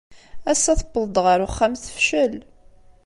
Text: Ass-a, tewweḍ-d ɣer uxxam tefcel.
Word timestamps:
Ass-a, 0.51 0.73
tewweḍ-d 0.79 1.17
ɣer 1.25 1.39
uxxam 1.47 1.73
tefcel. 1.83 2.33